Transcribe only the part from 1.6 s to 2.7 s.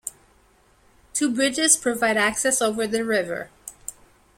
provide access